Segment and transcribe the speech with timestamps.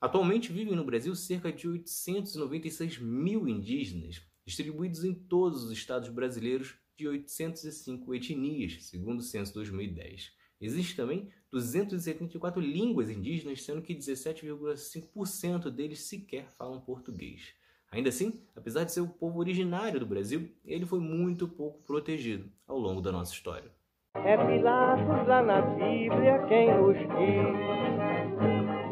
[0.00, 6.74] Atualmente vivem no Brasil cerca de 896 mil indígenas, distribuídos em todos os estados brasileiros
[6.96, 10.32] de 805 etnias, segundo o censo 2010.
[10.58, 17.54] Existem também 274 línguas indígenas, sendo que 17,5% deles sequer falam português.
[17.90, 22.50] Ainda assim, apesar de ser o povo originário do Brasil, ele foi muito pouco protegido
[22.66, 23.70] ao longo da nossa história.
[24.14, 27.80] É Pilatos lá na Bíblia quem nos diz.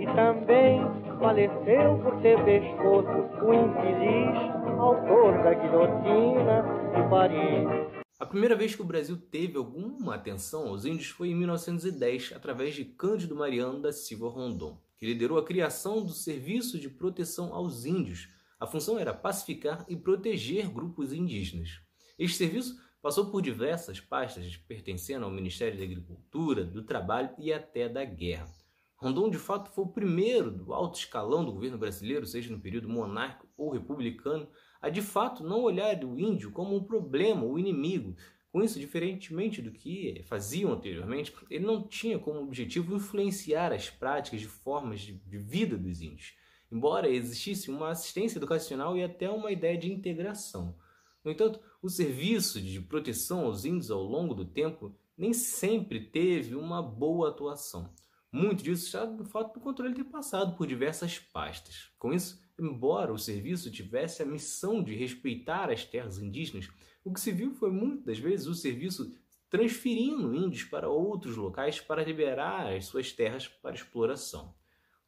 [0.00, 3.08] E também faleceu por ter pescoço
[3.44, 6.62] o infeliz autor da guilhotina
[6.94, 8.02] de Paris.
[8.18, 12.74] A primeira vez que o Brasil teve alguma atenção aos índios foi em 1910, através
[12.74, 17.84] de Cândido Mariano da Silva Rondon, que liderou a criação do Serviço de Proteção aos
[17.84, 18.28] Índios.
[18.58, 21.80] A função era pacificar e proteger grupos indígenas.
[22.18, 27.88] Este serviço Passou por diversas pastas pertencendo ao Ministério da Agricultura, do Trabalho e até
[27.88, 28.52] da Guerra.
[28.98, 32.88] Rondon, de fato, foi o primeiro do alto escalão do governo brasileiro, seja no período
[32.88, 34.48] monárquico ou republicano,
[34.82, 38.16] a de fato não olhar o índio como um problema, o um inimigo.
[38.50, 44.40] Com isso, diferentemente do que faziam anteriormente, ele não tinha como objetivo influenciar as práticas
[44.40, 46.34] de formas de vida dos índios,
[46.72, 50.74] embora existisse uma assistência educacional e até uma ideia de integração.
[51.22, 56.56] No entanto, o serviço de proteção aos índios ao longo do tempo nem sempre teve
[56.56, 57.92] uma boa atuação.
[58.30, 61.90] Muito disso está no fato do controle ter passado por diversas pastas.
[61.98, 66.68] Com isso, embora o serviço tivesse a missão de respeitar as terras indígenas,
[67.02, 69.14] o que se viu foi muitas vezes o serviço
[69.48, 74.54] transferindo índios para outros locais para liberar as suas terras para exploração.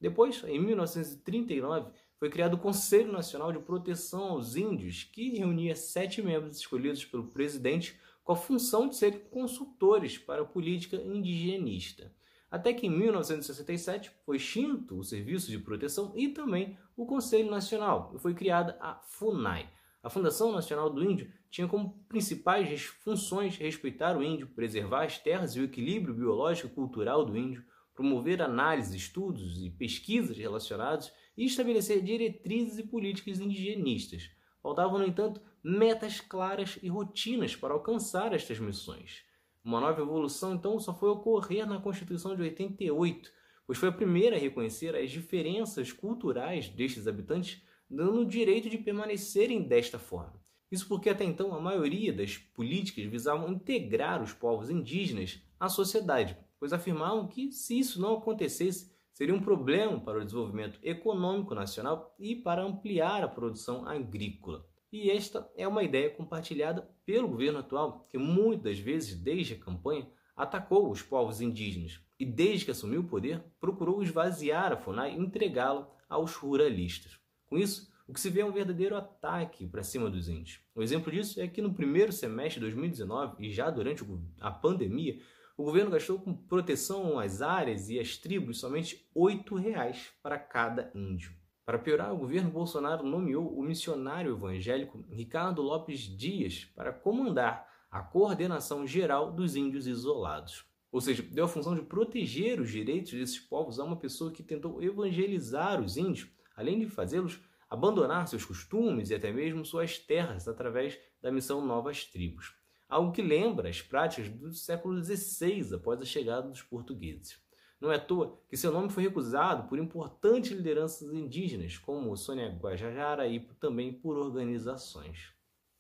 [0.01, 6.23] Depois, em 1939, foi criado o Conselho Nacional de Proteção aos Índios, que reunia sete
[6.23, 12.11] membros escolhidos pelo presidente com a função de serem consultores para a política indigenista.
[12.51, 18.13] Até que em 1967 foi extinto o Serviço de Proteção e também o Conselho Nacional,
[18.15, 19.71] e foi criada a FUNAI.
[20.03, 25.55] A Fundação Nacional do Índio tinha como principais funções respeitar o índio, preservar as terras
[25.55, 27.65] e o equilíbrio biológico e cultural do índio,
[27.95, 34.31] promover análises, estudos e pesquisas relacionados e estabelecer diretrizes e políticas indigenistas.
[34.63, 39.23] Faltavam, no entanto, metas claras e rotinas para alcançar estas missões.
[39.63, 43.31] Uma nova evolução, então, só foi ocorrer na Constituição de 88,
[43.67, 48.79] pois foi a primeira a reconhecer as diferenças culturais destes habitantes, dando o direito de
[48.79, 50.41] permanecerem desta forma.
[50.71, 56.39] Isso porque até então a maioria das políticas visavam integrar os povos indígenas à sociedade,
[56.59, 62.15] pois afirmavam que, se isso não acontecesse, seria um problema para o desenvolvimento econômico nacional
[62.19, 64.65] e para ampliar a produção agrícola.
[64.93, 70.11] E esta é uma ideia compartilhada pelo governo atual, que muitas vezes, desde a campanha,
[70.37, 75.19] atacou os povos indígenas e, desde que assumiu o poder, procurou esvaziar a FUNAI e
[75.19, 77.21] entregá-la aos ruralistas.
[77.47, 80.61] Com isso, o que se vê é um verdadeiro ataque para cima dos índios.
[80.75, 84.05] O exemplo disso é que no primeiro semestre de 2019 e já durante
[84.41, 85.21] a pandemia,
[85.57, 90.91] o governo gastou com proteção às áreas e às tribos somente R$ reais para cada
[90.95, 91.40] índio.
[91.71, 98.01] Para piorar, o governo Bolsonaro nomeou o missionário evangélico Ricardo Lopes Dias para comandar a
[98.03, 100.65] coordenação geral dos índios isolados.
[100.91, 104.43] Ou seja, deu a função de proteger os direitos desses povos a uma pessoa que
[104.43, 110.49] tentou evangelizar os índios, além de fazê-los abandonar seus costumes e até mesmo suas terras
[110.49, 112.53] através da missão Novas Tribos
[112.89, 117.41] algo que lembra as práticas do século XVI, após a chegada dos portugueses.
[117.81, 122.51] Não é à toa que seu nome foi recusado por importantes lideranças indígenas, como Sônia
[122.61, 125.33] Guajajara e também por organizações.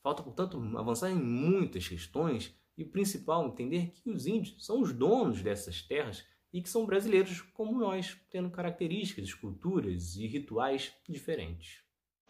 [0.02, 5.42] Falta, portanto, avançar em muitas questões e, principal, entender que os índios são os donos
[5.42, 11.82] dessas terras e que são brasileiros como nós, tendo características, culturas e rituais diferentes.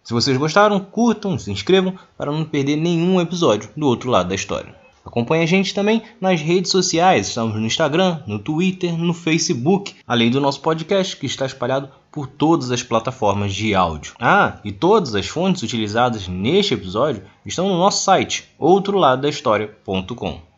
[0.02, 4.34] Se vocês gostaram, curtam, se inscrevam para não perder nenhum episódio do outro lado da
[4.34, 4.75] história.
[5.05, 10.31] Acompanhe a gente também nas redes sociais, estamos no Instagram, no Twitter, no Facebook, além
[10.31, 14.14] do nosso podcast que está espalhado por todas as plataformas de áudio.
[14.20, 20.50] Ah, e todas as fontes utilizadas neste episódio estão no nosso site, outroladodahistoria.com.